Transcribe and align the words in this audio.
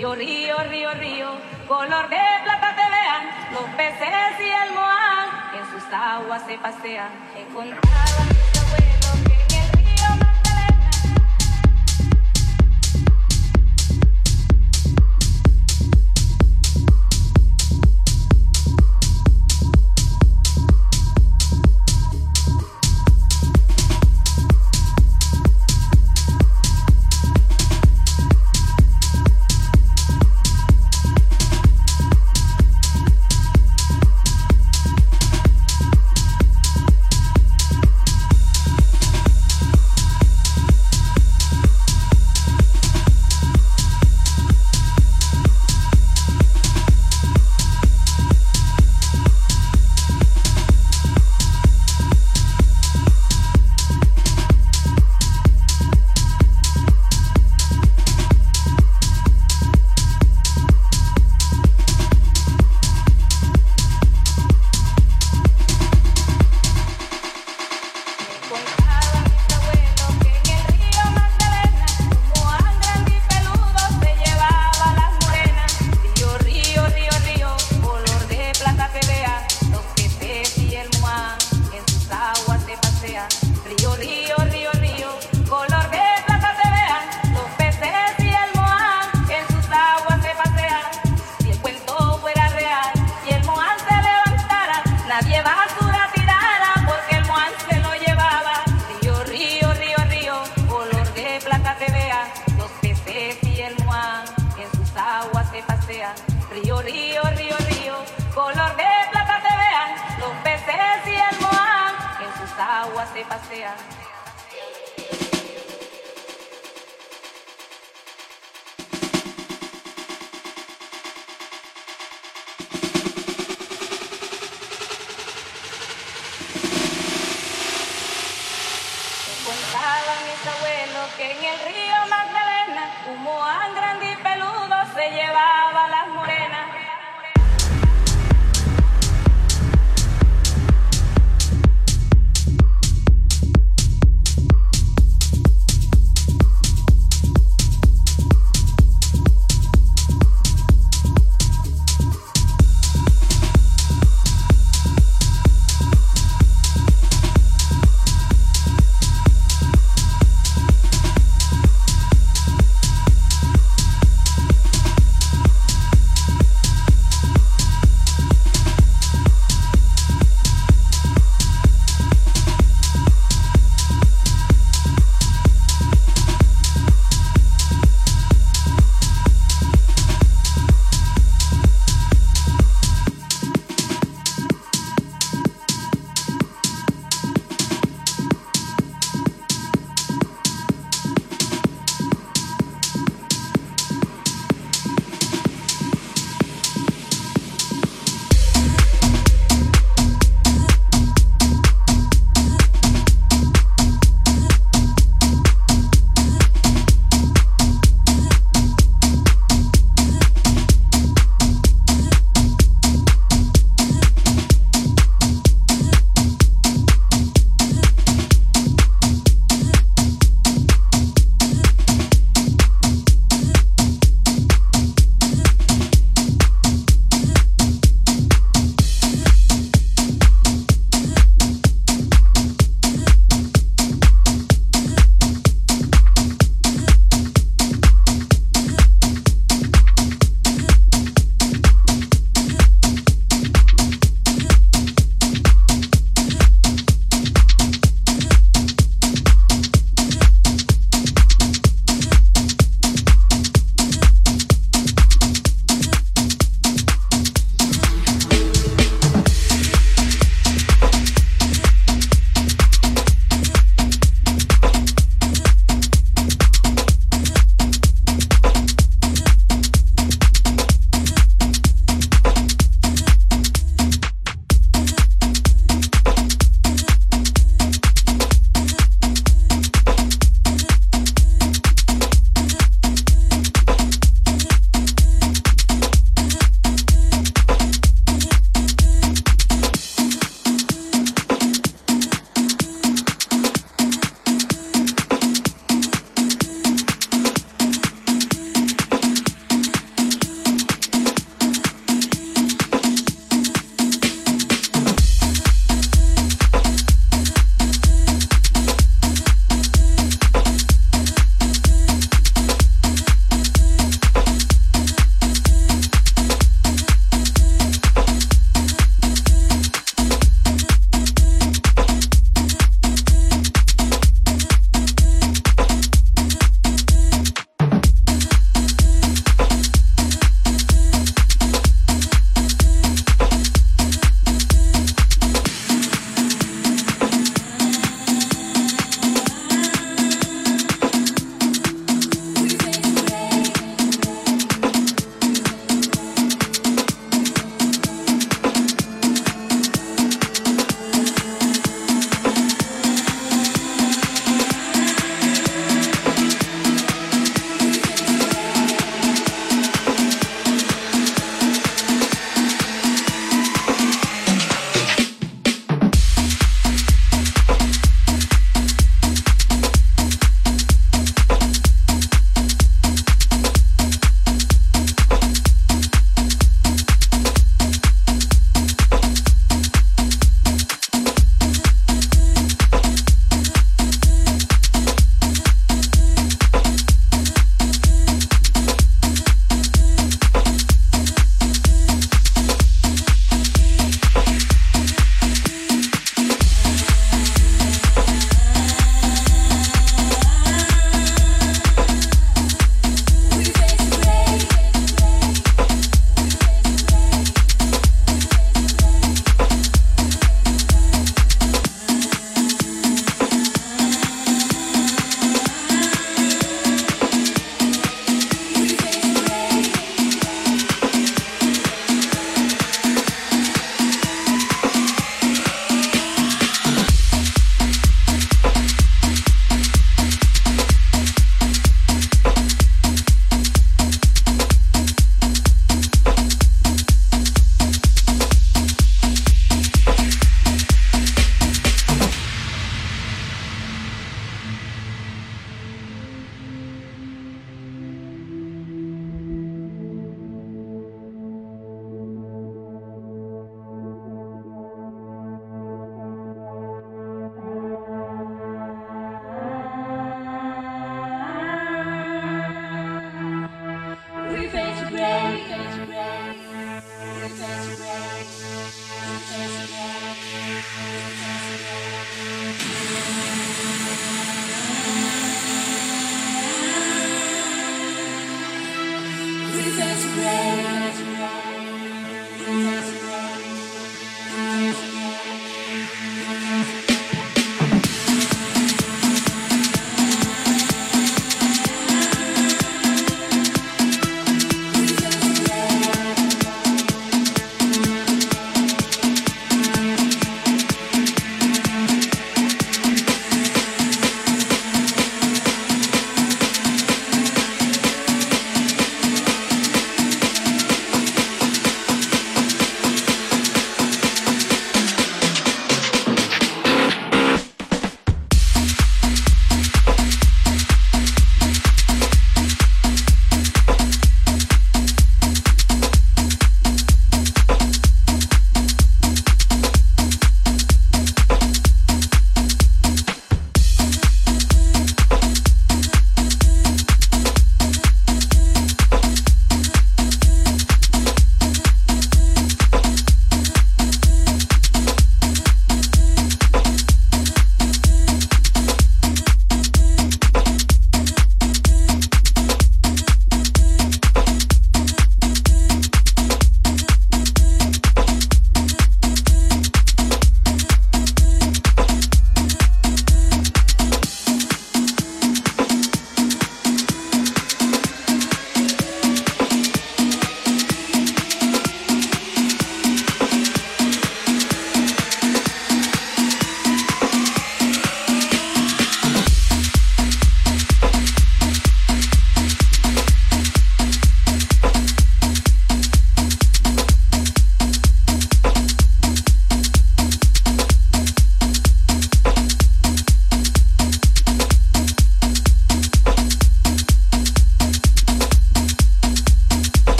Río, 0.00 0.14
río, 0.14 0.56
río, 0.70 0.94
río, 0.94 1.28
color 1.68 2.08
de 2.08 2.16
plata 2.42 2.74
te 2.74 2.90
vean. 2.90 3.52
Los 3.52 3.64
peces 3.76 4.40
y 4.40 4.48
el 4.48 4.74
Moan 4.74 5.28
en 5.58 5.70
sus 5.70 5.92
aguas 5.92 6.42
se 6.46 6.56
pasean. 6.56 7.10
Encontraban 7.36 8.49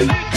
you. 0.00 0.27